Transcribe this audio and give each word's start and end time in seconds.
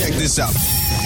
Check 0.00 0.14
this 0.14 0.38
out. 0.38 0.54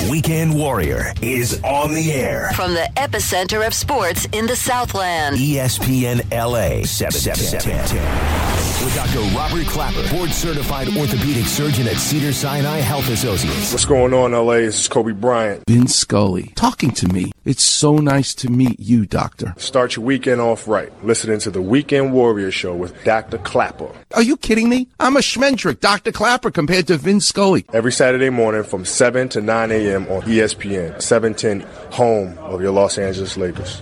Weekend 0.08 0.54
Warrior 0.54 1.12
is 1.20 1.60
on 1.64 1.94
the 1.94 2.12
air. 2.12 2.52
From 2.54 2.74
the 2.74 2.88
epicenter 2.94 3.66
of 3.66 3.74
sports 3.74 4.28
in 4.30 4.46
the 4.46 4.54
Southland. 4.54 5.36
ESPN 5.36 6.22
LA 6.30 6.84
710. 6.84 8.63
With 8.84 8.94
Dr. 8.96 9.20
Robert 9.34 9.66
Klapper, 9.66 10.06
board 10.14 10.30
certified 10.30 10.88
orthopedic 10.88 11.46
surgeon 11.46 11.88
at 11.88 11.96
Cedar 11.96 12.34
Sinai 12.34 12.80
Health 12.80 13.08
Associates. 13.08 13.72
What's 13.72 13.86
going 13.86 14.12
on, 14.12 14.32
LA? 14.32 14.56
This 14.56 14.78
is 14.78 14.88
Kobe 14.88 15.12
Bryant. 15.12 15.64
Vin 15.66 15.88
Scully, 15.88 16.52
talking 16.54 16.90
to 16.90 17.08
me. 17.08 17.32
It's 17.46 17.64
so 17.64 17.96
nice 17.96 18.34
to 18.34 18.50
meet 18.50 18.78
you, 18.78 19.06
Doctor. 19.06 19.54
Start 19.56 19.96
your 19.96 20.04
weekend 20.04 20.42
off 20.42 20.68
right. 20.68 20.92
Listening 21.02 21.38
to 21.38 21.50
the 21.50 21.62
Weekend 21.62 22.12
Warrior 22.12 22.50
Show 22.50 22.74
with 22.74 22.92
Dr. 23.04 23.38
Klapper. 23.38 23.88
Are 24.14 24.22
you 24.22 24.36
kidding 24.36 24.68
me? 24.68 24.88
I'm 25.00 25.16
a 25.16 25.20
Schmendrick, 25.20 25.80
Dr. 25.80 26.12
Klapper, 26.12 26.50
compared 26.50 26.86
to 26.88 26.98
Vin 26.98 27.22
Scully. 27.22 27.64
Every 27.72 27.92
Saturday 27.92 28.28
morning 28.28 28.64
from 28.64 28.84
7 28.84 29.30
to 29.30 29.40
9 29.40 29.70
a.m. 29.70 30.02
on 30.08 30.20
ESPN, 30.22 31.00
710, 31.00 31.60
home 31.90 32.36
of 32.36 32.60
your 32.60 32.72
Los 32.72 32.98
Angeles 32.98 33.38
Lakers. 33.38 33.80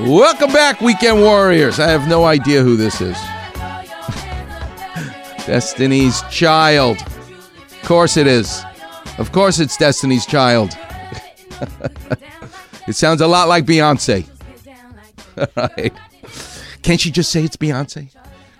Welcome 0.00 0.52
back, 0.52 0.80
Weekend 0.80 1.20
Warriors. 1.20 1.78
I 1.78 1.88
have 1.88 2.08
no 2.08 2.24
idea 2.24 2.64
who 2.64 2.76
this 2.76 3.00
is. 3.00 3.16
Destiny's 5.46 6.20
Child. 6.32 7.00
Of 7.00 7.82
course 7.84 8.16
it 8.16 8.26
is. 8.26 8.64
Of 9.18 9.30
course 9.30 9.60
it's 9.60 9.76
Destiny's 9.76 10.26
Child. 10.26 10.76
it 12.88 12.94
sounds 12.94 13.20
a 13.20 13.28
lot 13.28 13.46
like 13.46 13.66
Beyonce. 13.66 14.26
right. 15.56 15.92
Can't 16.82 17.00
she 17.00 17.12
just 17.12 17.30
say 17.30 17.44
it's 17.44 17.56
Beyonce? 17.56 18.12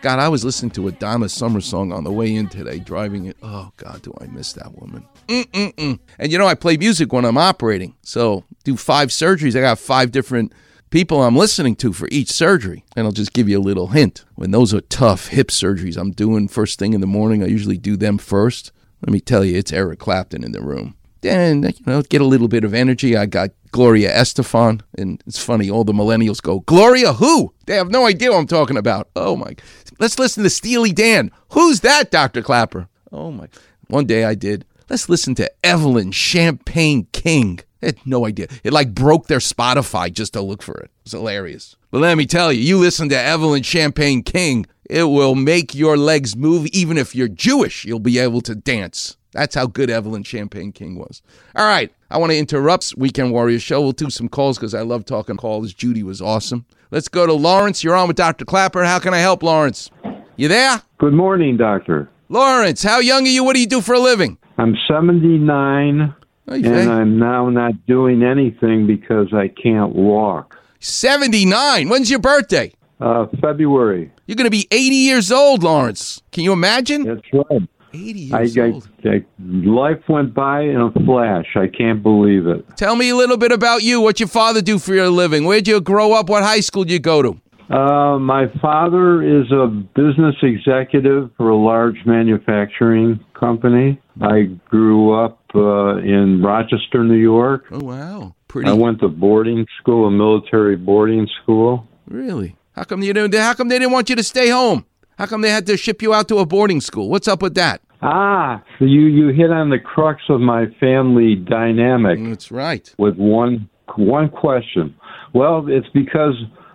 God, 0.03 0.21
I 0.21 0.29
was 0.29 0.45
listening 0.45 0.71
to 0.73 0.87
a 0.87 0.93
Donna 0.93 1.29
Summer 1.29 1.61
song 1.61 1.93
on 1.93 2.05
the 2.05 2.13
way 2.13 2.33
in 2.33 2.49
today, 2.49 2.79
driving 2.79 3.25
it. 3.25 3.37
Oh, 3.43 3.73
God, 3.77 4.03
do 4.03 4.15
I 4.21 4.27
miss 4.27 4.53
that 4.53 4.73
woman. 4.81 5.05
Mm-mm-mm. 5.27 5.99
And 6.17 6.31
you 6.31 6.39
know, 6.39 6.47
I 6.47 6.55
play 6.55 6.77
music 6.77 7.13
when 7.13 7.25
I'm 7.25 7.39
operating. 7.39 7.97
So, 8.03 8.45
do 8.63 8.77
five 8.77 9.09
surgeries. 9.09 9.57
I 9.57 9.63
got 9.63 9.81
five 9.81 10.13
different 10.13 10.53
people 10.95 11.25
I'm 11.25 11.35
listening 11.35 11.75
to 11.75 11.93
for 11.93 12.07
each 12.13 12.31
surgery. 12.31 12.85
And 12.95 13.05
I'll 13.05 13.13
just 13.13 13.33
give 13.33 13.49
you 13.49 13.59
a 13.59 13.61
little 13.61 13.89
hint. 13.89 14.25
When 14.37 14.53
those 14.53 14.73
are 14.73 14.81
tough 14.81 15.27
hip 15.27 15.49
surgeries 15.49 15.97
I'm 15.97 16.13
doing 16.13 16.47
first 16.47 16.79
thing 16.79 16.95
in 16.95 17.01
the 17.01 17.07
morning, 17.09 17.43
I 17.43 17.47
usually 17.47 17.79
do 17.79 17.97
them 17.97 18.17
first. 18.17 18.71
Let 19.05 19.13
me 19.13 19.19
tell 19.19 19.45
you, 19.45 19.59
it's 19.59 19.73
Eric 19.73 19.99
Clapton 19.99 20.45
in 20.45 20.53
the 20.53 20.63
room. 20.63 20.95
Then, 21.21 21.65
you 21.65 21.85
know, 21.85 22.01
get 22.03 22.21
a 22.21 22.25
little 22.25 22.47
bit 22.47 22.63
of 22.63 22.75
energy. 22.75 23.17
I 23.17 23.27
got 23.27 23.51
Gloria 23.73 24.13
Estefan. 24.13 24.83
And 24.97 25.21
it's 25.27 25.43
funny, 25.43 25.69
all 25.69 25.83
the 25.83 25.93
millennials 25.93 26.41
go, 26.41 26.61
Gloria 26.61 27.15
who? 27.15 27.53
They 27.67 27.75
have 27.75 27.91
no 27.91 28.07
idea 28.07 28.31
what 28.31 28.39
I'm 28.39 28.47
talking 28.47 28.77
about. 28.77 29.09
Oh, 29.17 29.35
my. 29.35 29.57
Let's 29.99 30.21
listen 30.21 30.45
to 30.45 30.51
Steely 30.51 30.93
Dan. 30.93 31.33
Who's 31.51 31.81
that, 31.81 32.13
Dr. 32.13 32.41
Klapper? 32.41 32.87
Oh, 33.11 33.33
my. 33.33 33.49
One 33.89 34.07
day 34.07 34.23
I 34.23 34.37
did. 34.37 34.65
Let's 34.89 35.09
listen 35.09 35.35
to 35.37 35.51
Evelyn 35.67 36.13
Champagne 36.13 37.09
King. 37.11 37.59
Had 37.85 38.07
no 38.07 38.27
idea. 38.27 38.49
It 38.63 38.73
like 38.73 38.95
broke 38.95 39.27
their 39.27 39.39
Spotify 39.39 40.13
just 40.13 40.33
to 40.33 40.41
look 40.41 40.63
for 40.63 40.75
it. 40.79 40.85
It 40.85 41.05
was 41.05 41.13
hilarious. 41.13 41.77
But 41.91 42.01
let 42.01 42.17
me 42.17 42.27
tell 42.27 42.53
you, 42.53 42.63
you 42.63 42.79
listen 42.79 43.09
to 43.11 43.19
Evelyn 43.19 43.63
Champagne 43.63 44.23
King, 44.23 44.67
it 44.89 45.05
will 45.05 45.35
make 45.35 45.75
your 45.75 45.97
legs 45.97 46.37
move. 46.37 46.67
Even 46.69 46.97
if 46.99 47.15
you're 47.15 47.29
Jewish, 47.29 47.85
you'll 47.85 47.99
be 47.99 48.19
able 48.19 48.41
to 48.43 48.55
dance. 48.55 49.17
That's 49.33 49.55
how 49.55 49.67
good 49.67 49.91
Evelyn 49.91 50.23
Champagne 50.23 50.73
King 50.73 50.97
was. 50.97 51.21
All 51.57 51.67
right, 51.67 51.93
I 52.11 52.19
want 52.19 52.33
to 52.33 52.39
interrupt 52.39 52.95
Weekend 52.97 53.33
Warrior 53.33 53.59
Show. 53.59 53.81
We'll 53.83 53.93
do 53.93 54.09
some 54.09 54.29
calls 54.29 54.57
because 54.57 54.75
I 54.75 54.83
love 54.83 55.05
talking 55.05 55.37
calls. 55.37 55.75
Judy 55.75 56.03
was 56.03 56.23
awesome. 56.23 56.65
Let's 56.91 57.09
go 57.09 57.27
to 57.27 57.33
Lawrence. 57.33 57.83
You're 57.83 57.97
on 57.97 58.09
with 58.09 58.17
Dr. 58.17 58.45
Klapper. 58.45 58.85
How 58.85 59.01
can 59.01 59.13
I 59.13 59.19
help, 59.19 59.43
Lawrence? 59.43 59.91
You 60.37 60.49
there? 60.49 60.83
Good 60.99 61.13
morning, 61.13 61.57
doctor. 61.57 62.09
Lawrence, 62.29 62.83
how 62.83 63.01
young 63.01 63.25
are 63.25 63.31
you? 63.31 63.45
What 63.45 63.55
do 63.55 63.61
you 63.61 63.67
do 63.67 63.81
for 63.81 63.95
a 63.95 64.01
living? 64.01 64.39
I'm 64.57 64.75
79 64.89 66.15
You 66.47 66.73
and? 66.73 66.91
I'm 66.91 67.19
now 67.19 67.49
not 67.49 67.87
doing 67.87 68.23
anything 68.23 68.87
because 68.87 69.33
I 69.33 69.49
can't 69.49 69.95
walk. 69.95 70.59
79. 70.81 71.89
When's 71.89 72.11
your 72.11 72.19
birthday? 72.19 72.73
Uh, 73.01 73.27
February. 73.41 74.13
You're 74.27 74.37
going 74.37 74.47
to 74.47 74.51
be 74.51 74.69
80 74.71 74.95
years 74.95 75.33
old, 75.33 75.63
Lawrence. 75.63 76.23
Can 76.33 76.45
you 76.45 76.53
imagine? 76.53 77.05
That's 77.05 77.23
right. 77.33 77.63
80 77.95 78.21
years 78.21 78.59
I, 78.59 78.61
old. 78.61 78.89
I, 79.05 79.25
life 79.41 80.03
went 80.09 80.35
by 80.35 80.63
in 80.63 80.81
a 80.81 80.91
flash. 81.05 81.57
I 81.57 81.69
can't 81.69 82.03
believe 82.03 82.47
it. 82.47 82.65
Tell 82.77 82.97
me 82.97 83.11
a 83.11 83.17
little 83.17 83.37
bit 83.37 83.53
about 83.53 83.83
you. 83.83 84.01
What 84.01 84.21
your 84.21 84.29
father 84.29 84.61
do 84.61 84.79
for 84.79 84.95
your 84.95 85.09
living? 85.09 85.45
Where'd 85.45 85.69
you 85.69 85.81
grow 85.81 86.13
up? 86.13 86.29
What 86.29 86.43
high 86.43 86.61
school 86.61 86.85
did 86.85 86.93
you 86.93 86.99
go 86.99 87.23
to? 87.23 87.41
Uh, 87.71 88.19
my 88.19 88.47
father 88.61 89.23
is 89.23 89.51
a 89.51 89.67
business 89.95 90.35
executive 90.43 91.31
for 91.37 91.49
a 91.49 91.57
large 91.57 91.97
manufacturing 92.05 93.19
company. 93.39 94.01
I 94.21 94.43
grew 94.69 95.13
up 95.13 95.41
uh, 95.55 95.97
in 95.99 96.43
Rochester, 96.43 97.05
New 97.05 97.15
York. 97.15 97.65
Oh 97.73 97.85
wow, 97.85 98.35
pretty. 98.49 98.69
I 98.69 98.75
went 98.75 99.01
to 99.01 99.09
boarding 99.09 99.67
school, 99.81 100.07
a 100.09 100.11
military 100.11 100.77
boarding 100.77 101.29
school. 101.43 101.87
really? 102.07 102.57
How 102.73 102.83
come 102.83 103.03
you 103.03 103.13
didn't? 103.13 103.35
How 103.35 103.55
come 103.55 103.69
they 103.69 103.79
didn't 103.79 103.93
want 103.93 104.11
you 104.11 104.17
to 104.17 104.25
stay 104.25 104.49
home? 104.51 104.85
How 105.17 105.27
come 105.27 105.43
they 105.43 105.51
had 105.51 105.65
to 105.67 105.77
ship 105.77 106.03
you 106.03 106.13
out 106.13 106.27
to 106.29 106.39
a 106.39 106.47
boarding 106.47 106.81
school? 106.81 107.09
What's 107.09 107.29
up 107.29 107.41
with 107.41 107.55
that? 107.55 107.81
Ah, 108.03 108.63
so 108.79 108.85
you 108.85 109.03
you 109.03 109.29
hit 109.29 109.51
on 109.51 109.71
the 109.71 109.79
crux 109.79 110.21
of 110.29 110.41
my 110.41 110.67
family 110.81 111.37
dynamic 111.37 112.19
That's 112.23 112.51
right. 112.51 112.93
with 112.99 113.17
one 113.17 113.71
one 113.97 114.29
question. 114.29 114.95
Well, 115.33 115.67
it's 115.69 115.87
because 115.95 116.35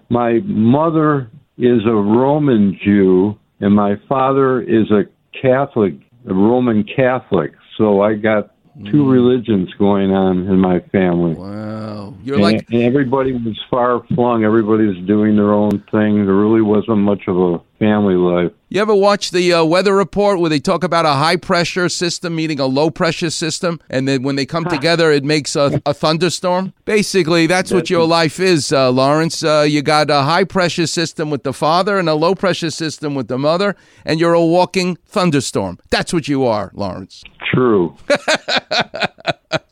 my 0.10 0.40
mother 0.46 1.30
is 1.58 1.86
a 1.86 1.94
Roman 1.94 2.80
Jew 2.84 3.38
and 3.60 3.76
my 3.76 3.96
father 4.08 4.62
is 4.62 4.90
a 4.92 5.04
Catholic, 5.40 5.94
a 6.28 6.34
Roman 6.34 6.84
Catholic. 6.84 7.54
So 7.78 8.02
I 8.02 8.16
got 8.16 8.52
two 8.86 9.04
hmm. 9.04 9.10
religions 9.10 9.74
going 9.78 10.12
on 10.12 10.48
in 10.48 10.60
my 10.60 10.80
family. 10.92 11.34
Wow, 11.34 12.16
you're 12.24 12.36
And, 12.36 12.44
like 12.44 12.70
and 12.72 12.84
everybody 12.84 13.34
was 13.34 13.60
far 13.70 14.04
flung. 14.16 14.44
Everybody 14.44 14.86
was 14.86 14.98
doing 15.06 15.36
their 15.36 15.54
own 15.54 15.84
thing. 15.92 16.26
There 16.26 16.36
really 16.36 16.62
wasn't 16.62 17.00
much 17.00 17.24
of 17.28 17.38
a 17.38 17.62
family 17.80 18.16
life. 18.16 18.52
You 18.68 18.82
ever 18.82 18.94
watch 18.94 19.32
the 19.32 19.52
uh, 19.54 19.64
weather 19.64 19.96
report 19.96 20.40
where 20.40 20.50
they 20.50 20.60
talk 20.60 20.84
about 20.84 21.06
a 21.06 21.14
high 21.14 21.38
pressure 21.38 21.90
system 21.90 22.36
meeting 22.36 22.60
a 22.60 22.68
low 22.68 22.92
pressure 22.92 23.32
system, 23.32 23.80
and 23.90 24.08
then 24.08 24.22
when 24.22 24.36
they 24.36 24.46
come 24.46 24.66
together, 24.66 25.12
it 25.12 25.24
makes 25.24 25.56
a, 25.56 25.82
a 25.88 25.94
thunderstorm? 25.94 26.74
Basically, 26.86 27.48
that's 27.48 27.72
what 27.72 27.90
your 27.90 28.06
life 28.06 28.40
is, 28.40 28.72
uh, 28.72 28.92
Lawrence. 28.92 29.44
Uh, 29.44 29.66
you 29.68 29.82
got 29.82 30.12
a 30.12 30.22
high 30.22 30.44
pressure 30.44 30.86
system 30.86 31.32
with 31.32 31.44
the 31.44 31.54
father 31.54 31.98
and 31.98 32.08
a 32.08 32.14
low 32.14 32.36
pressure 32.36 32.70
system 32.70 33.16
with 33.16 33.28
the 33.28 33.40
mother, 33.40 33.76
and 34.06 34.20
you're 34.20 34.34
a 34.34 34.46
walking 34.46 34.98
thunderstorm. 35.08 35.80
That's 35.90 36.14
what 36.14 36.28
you 36.28 36.46
are, 36.46 36.70
Lawrence. 36.74 37.24
True. 37.52 37.96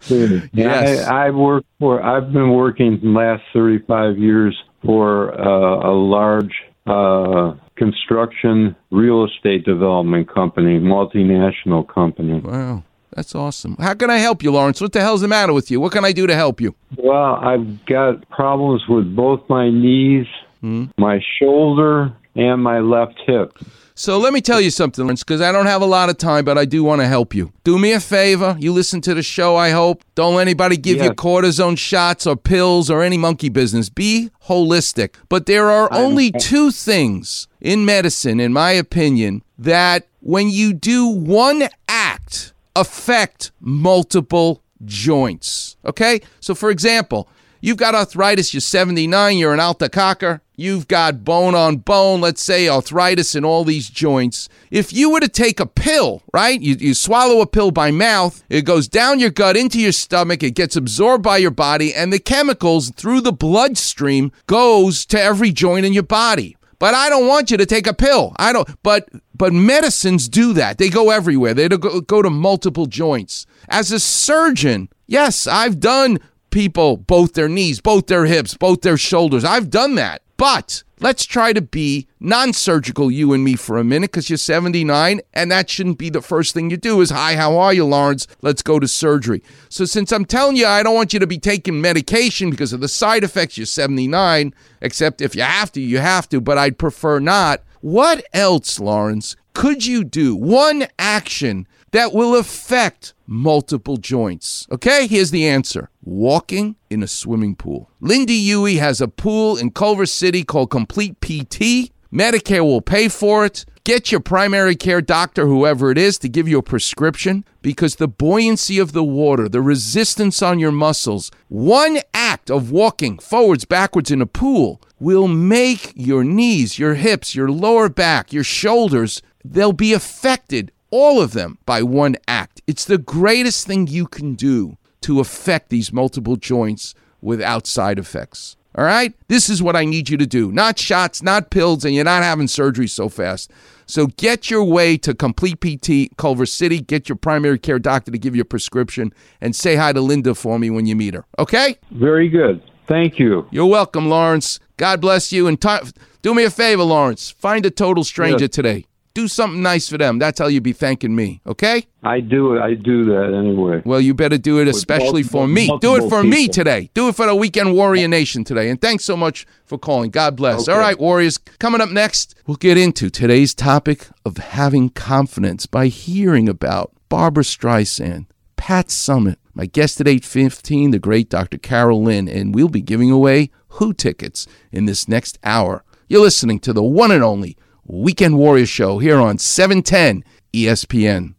Yes. 0.10 0.50
yes. 0.54 1.08
I, 1.08 1.28
I 1.28 1.30
work 1.32 1.66
for. 1.80 2.02
I've 2.02 2.32
been 2.32 2.52
working 2.54 2.98
the 3.04 3.10
last 3.10 3.44
thirty-five 3.54 4.18
years 4.18 4.58
for 4.84 5.34
uh, 5.40 5.90
a 5.90 5.94
large 5.94 6.54
uh, 6.88 7.54
construction 7.78 8.76
real 8.92 9.26
estate 9.26 9.66
development 9.66 10.34
company, 10.34 10.80
multinational 10.80 11.88
company. 11.88 12.40
Wow, 12.40 12.84
that's 13.12 13.34
awesome. 13.36 13.76
How 13.80 13.94
can 13.94 14.10
I 14.10 14.18
help 14.18 14.44
you, 14.44 14.52
Lawrence? 14.52 14.82
What 14.82 14.92
the 14.94 15.02
hell's 15.02 15.22
the 15.22 15.28
matter 15.28 15.54
with 15.54 15.72
you? 15.72 15.80
What 15.80 15.92
can 15.92 16.04
I 16.04 16.12
do 16.12 16.28
to 16.28 16.36
help 16.36 16.60
you? 16.60 16.76
Well, 16.98 17.36
I've 17.36 17.86
got 17.86 18.28
problems 18.30 18.84
with 18.90 19.16
both 19.16 19.42
my 19.50 19.70
knees, 19.70 20.28
hmm? 20.62 20.86
my 20.98 21.22
shoulder, 21.40 22.14
and 22.38 22.62
my 22.62 22.80
left 22.80 23.20
hip. 23.26 23.58
So 24.00 24.20
let 24.20 24.32
me 24.32 24.42
tell 24.42 24.62
you 24.62 24.70
something, 24.70 25.04
Lawrence, 25.04 25.24
because 25.24 25.42
I 25.42 25.52
don't 25.52 25.66
have 25.66 25.82
a 25.82 25.88
lot 25.88 26.10
of 26.10 26.20
time, 26.20 26.46
but 26.46 26.56
I 26.56 26.66
do 26.66 26.84
want 26.84 27.02
to 27.02 27.08
help 27.08 27.34
you. 27.34 27.52
Do 27.64 27.80
me 27.80 27.94
a 27.94 28.00
favor. 28.00 28.56
You 28.60 28.72
listen 28.72 29.02
to 29.02 29.16
the 29.16 29.24
show, 29.24 29.56
I 29.56 29.72
hope. 29.72 30.04
Don't 30.14 30.36
let 30.36 30.44
anybody 30.44 30.78
give 30.78 31.02
you 31.02 31.10
cortisone 31.10 31.80
shots 31.80 32.28
or 32.28 32.36
pills 32.36 32.92
or 32.92 33.02
any 33.02 33.18
monkey 33.18 33.50
business. 33.50 33.90
Be 33.90 34.30
holistic. 34.46 35.16
But 35.30 35.48
there 35.48 35.72
are 35.72 35.92
only 35.92 36.32
two 36.32 36.70
things 36.70 37.48
in 37.60 37.86
medicine, 37.86 38.40
in 38.40 38.54
my 38.54 38.70
opinion, 38.70 39.42
that 39.58 40.06
when 40.20 40.52
you 40.52 40.74
do 40.74 41.08
one 41.08 41.68
act, 41.88 42.54
affect 42.76 43.52
multiple 43.60 44.62
joints. 44.86 45.76
Okay? 45.84 46.22
So, 46.40 46.54
for 46.54 46.70
example, 46.70 47.28
You've 47.60 47.78
got 47.78 47.96
arthritis, 47.96 48.54
you're 48.54 48.62
79, 48.62 49.38
you're 49.38 49.54
an 49.54 49.60
alta 49.60 49.90
cocker, 49.90 50.42
you've 50.56 50.88
got 50.88 51.24
bone 51.24 51.56
on 51.56 51.78
bone, 51.78 52.22
let's 52.22 52.44
say 52.44 52.70
arthritis 52.70 53.36
in 53.36 53.44
all 53.44 53.64
these 53.64 53.90
joints. 53.90 54.48
If 54.70 54.94
you 54.94 55.10
were 55.10 55.20
to 55.20 55.28
take 55.28 55.60
a 55.60 55.66
pill, 55.66 56.22
right? 56.34 56.60
You, 56.62 56.76
you 56.76 56.94
swallow 56.94 57.42
a 57.42 57.48
pill 57.48 57.72
by 57.72 57.92
mouth, 57.92 58.44
it 58.50 58.64
goes 58.64 58.88
down 58.88 59.20
your 59.20 59.32
gut 59.32 59.58
into 59.58 59.80
your 59.80 59.92
stomach, 59.92 60.44
it 60.44 60.52
gets 60.52 60.76
absorbed 60.76 61.24
by 61.24 61.38
your 61.38 61.52
body, 61.52 61.94
and 61.94 62.14
the 62.14 62.20
chemicals 62.20 62.92
through 62.92 63.22
the 63.22 63.34
bloodstream 63.34 64.32
goes 64.46 65.06
to 65.08 65.22
every 65.22 65.52
joint 65.52 65.86
in 65.86 65.94
your 65.94 66.04
body. 66.04 66.58
But 66.80 66.94
I 66.94 67.10
don't 67.10 67.28
want 67.28 67.50
you 67.50 67.58
to 67.58 67.66
take 67.66 67.88
a 67.88 67.94
pill. 67.94 68.34
I 68.38 68.54
don't. 68.54 68.70
But 68.84 69.10
but 69.34 69.52
medicines 69.52 70.30
do 70.30 70.54
that. 70.54 70.78
They 70.78 70.90
go 70.90 71.10
everywhere. 71.10 71.54
They 71.54 71.68
go, 71.68 72.02
go 72.02 72.22
to 72.22 72.30
multiple 72.30 72.86
joints. 72.86 73.46
As 73.68 73.92
a 73.92 74.00
surgeon, 74.00 74.90
yes, 75.08 75.48
I've 75.48 75.80
done 75.80 76.20
people 76.50 76.98
both 76.98 77.34
their 77.34 77.50
knees, 77.50 77.82
both 77.82 78.08
their 78.08 78.26
hips, 78.26 78.56
both 78.56 78.82
their 78.82 78.98
shoulders. 78.98 79.44
I've 79.44 79.70
done 79.70 79.96
that. 79.96 80.22
But 80.38 80.84
let's 81.00 81.26
try 81.26 81.52
to 81.54 81.62
be 81.62 82.08
non-surgical 82.20 83.12
you 83.12 83.34
and 83.34 83.44
me 83.44 83.56
for 83.56 83.78
a 83.78 83.84
minute 83.84 84.12
because 84.12 84.30
you're 84.30 84.38
79 84.38 85.22
and 85.34 85.52
that 85.52 85.70
shouldn't 85.70 85.98
be 85.98 86.10
the 86.10 86.22
first 86.22 86.54
thing 86.54 86.70
you 86.70 86.78
do 86.78 87.02
is 87.02 87.12
hi 87.12 87.36
how 87.36 87.58
are 87.58 87.74
you 87.74 87.86
lawrence 87.86 88.26
let's 88.42 88.64
go 88.64 88.80
to 88.80 88.88
surgery 88.88 89.44
so 89.70 89.86
since 89.86 90.12
i'm 90.12 90.26
telling 90.26 90.56
you 90.56 90.66
i 90.66 90.82
don't 90.82 90.96
want 90.96 91.14
you 91.14 91.20
to 91.20 91.28
be 91.28 91.38
taking 91.38 91.80
medication 91.80 92.50
because 92.50 92.74
of 92.74 92.82
the 92.82 92.88
side 92.88 93.24
effects 93.24 93.58
you're 93.58 93.66
79 93.68 94.54
except 94.82 95.22
if 95.22 95.36
you 95.36 95.44
have 95.44 95.72
to 95.74 95.82
you 95.82 96.00
have 96.00 96.28
to 96.30 96.42
but 96.42 96.58
i'd 96.58 96.80
prefer 96.80 97.20
not 97.20 97.62
what 97.82 98.26
else 98.34 98.80
lawrence 98.80 99.36
could 99.54 99.86
you 99.86 100.04
do 100.04 100.36
one 100.36 100.88
action 100.98 101.68
that 101.92 102.14
will 102.14 102.36
affect 102.36 103.14
multiple 103.26 103.98
joints. 103.98 104.68
Okay, 104.72 105.08
here's 105.08 105.32
the 105.32 105.48
answer 105.48 105.90
walking 106.04 106.76
in 106.90 107.04
a 107.04 107.08
swimming 107.08 107.56
pool. 107.56 107.90
Linda 108.00 108.34
Huey 108.34 108.78
has 108.78 109.02
a 109.02 109.08
pool 109.08 109.58
in 109.58 109.72
Culver 109.72 110.06
City 110.06 110.44
called 110.44 110.70
Complete 110.70 111.20
PT. 111.20 111.92
Medicare 112.12 112.64
will 112.64 112.82
pay 112.82 113.10
for 113.10 113.46
it. 113.46 113.66
Get 113.84 114.12
your 114.12 114.20
primary 114.20 114.76
care 114.76 115.02
doctor, 115.02 115.48
whoever 115.48 115.92
it 115.92 115.98
is, 115.98 116.18
to 116.20 116.28
give 116.28 116.48
you 116.48 116.58
a 116.58 116.64
prescription 116.64 117.46
because 117.62 117.96
the 117.96 118.08
buoyancy 118.08 118.80
of 118.80 118.92
the 118.92 119.04
water, 119.04 119.48
the 119.48 119.62
resistance 119.62 120.42
on 120.42 120.60
your 120.60 120.74
muscles, 120.74 121.32
one 121.48 122.00
act 122.14 122.52
of 122.52 122.70
walking 122.70 123.18
forwards, 123.18 123.64
backwards 123.64 124.12
in 124.12 124.22
a 124.22 124.26
pool 124.26 124.82
will 125.00 125.28
make 125.28 125.94
your 125.96 126.26
knees, 126.26 126.78
your 126.78 126.96
hips, 126.96 127.34
your 127.34 127.50
lower 127.50 127.88
back, 127.88 128.34
your 128.34 128.44
shoulders, 128.44 129.22
they'll 129.46 129.72
be 129.72 129.94
affected 129.94 130.72
all 130.92 131.22
of 131.22 131.34
them 131.34 131.58
by 131.66 131.84
one 131.84 132.16
act. 132.28 132.62
It's 132.68 132.86
the 132.86 132.98
greatest 132.98 133.68
thing 133.68 133.88
you 133.88 134.08
can 134.08 134.36
do 134.36 134.78
to 135.02 135.20
affect 135.20 135.70
these 135.70 135.94
multiple 135.94 136.36
joints 136.36 136.94
without 137.22 137.68
side 137.68 138.00
effects. 138.00 138.56
All 138.76 138.86
right? 138.86 139.14
This 139.28 139.50
is 139.50 139.64
what 139.64 139.76
I 139.76 139.86
need 139.86 140.10
you 140.10 140.18
to 140.18 140.28
do. 140.28 140.52
Not 140.52 140.78
shots, 140.78 141.24
not 141.24 141.50
pills, 141.50 141.84
and 141.84 141.96
you're 141.96 142.04
not 142.04 142.24
having 142.24 142.48
surgery 142.48 142.88
so 142.88 143.10
fast. 143.10 143.52
So 143.88 144.08
get 144.08 144.52
your 144.52 144.64
way 144.64 144.98
to 144.98 145.16
Complete 145.16 145.60
PT 145.62 146.16
Culver 146.18 146.46
City. 146.46 146.80
Get 146.80 147.10
your 147.10 147.16
primary 147.16 147.58
care 147.58 147.80
doctor 147.80 148.12
to 148.12 148.18
give 148.18 148.36
you 148.36 148.42
a 148.42 148.46
prescription 148.46 149.14
and 149.42 149.56
say 149.56 149.76
hi 149.76 149.94
to 149.94 150.02
Linda 150.02 150.36
for 150.36 150.60
me 150.60 150.70
when 150.70 150.86
you 150.86 150.96
meet 150.96 151.14
her. 151.14 151.26
Okay? 151.40 151.78
Very 151.92 152.30
good. 152.30 152.62
Thank 152.86 153.18
you. 153.18 153.48
You're 153.50 153.66
welcome, 153.66 154.10
Lawrence. 154.10 154.60
God 154.78 155.02
bless 155.02 155.32
you. 155.32 155.48
And 155.48 155.60
t- 155.60 155.92
do 156.22 156.34
me 156.34 156.44
a 156.44 156.50
favor, 156.50 156.84
Lawrence. 156.84 157.32
Find 157.32 157.66
a 157.66 157.72
total 157.72 158.04
stranger 158.04 158.46
yes. 158.46 158.52
today 158.52 158.86
do 159.18 159.28
something 159.28 159.64
nice 159.64 159.90
for 159.90 159.98
them. 159.98 160.20
That's 160.20 160.38
how 160.38 160.46
you'd 160.46 160.62
be 160.62 160.74
thanking 160.74 161.16
me, 161.16 161.42
okay? 161.48 161.88
I 162.04 162.20
do 162.20 162.54
it. 162.54 162.62
I 162.62 162.76
do 162.76 163.04
that 163.06 163.34
anyway. 163.36 163.82
Well, 163.84 164.00
you 164.00 164.14
better 164.14 164.38
do 164.38 164.62
it 164.62 164.68
especially 164.68 165.24
for 165.24 165.48
me. 165.48 165.76
Do 165.82 165.96
it 165.96 166.02
for 166.02 166.22
people. 166.22 166.24
me 166.26 166.48
today. 166.48 166.92
Do 166.94 167.08
it 167.08 167.16
for 167.16 167.26
the 167.26 167.34
Weekend 167.34 167.74
Warrior 167.74 168.08
Nation 168.08 168.44
today. 168.44 168.70
And 168.70 168.80
thanks 168.80 169.04
so 169.04 169.18
much 169.18 169.48
for 169.66 169.80
calling. 169.80 170.12
God 170.12 170.36
bless. 170.36 170.70
Okay. 170.70 170.72
All 170.72 170.78
right, 170.78 171.00
Warriors. 171.00 171.40
Coming 171.58 171.82
up 171.82 171.90
next, 171.90 172.36
we'll 172.46 172.58
get 172.58 172.78
into 172.78 173.10
today's 173.10 173.56
topic 173.56 174.08
of 174.24 174.38
having 174.38 174.90
confidence 174.90 175.66
by 175.66 175.88
hearing 175.88 176.48
about 176.48 176.94
Barbra 177.10 177.44
Streisand, 177.44 178.28
Pat 178.56 178.90
Summitt, 178.90 179.38
my 179.56 179.66
guest 179.66 180.00
at 180.00 180.08
8:15, 180.08 180.92
the 180.92 181.00
great 181.00 181.28
Dr. 181.28 181.58
Carol 181.58 182.04
Lynn, 182.04 182.30
and 182.30 182.54
we'll 182.54 182.70
be 182.70 182.82
giving 182.82 183.10
away 183.10 183.50
Who 183.80 183.94
tickets 183.94 184.46
in 184.72 184.86
this 184.86 185.08
next 185.08 185.40
hour. 185.44 185.84
You're 186.08 186.22
listening 186.22 186.60
to 186.60 186.72
the 186.72 186.84
one 186.84 187.12
and 187.12 187.24
only 187.24 187.58
Weekend 187.90 188.38
Warrior 188.38 188.66
Show 188.66 189.00
here 189.00 189.18
on 189.18 189.38
710 189.38 190.26
ESPN. 190.52 191.36